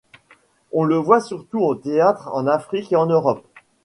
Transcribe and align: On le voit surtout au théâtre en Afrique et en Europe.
On 0.71 0.83
le 0.83 0.95
voit 0.95 1.21
surtout 1.21 1.59
au 1.59 1.75
théâtre 1.75 2.27
en 2.33 2.47
Afrique 2.47 2.91
et 2.91 2.95
en 2.95 3.05
Europe. 3.05 3.45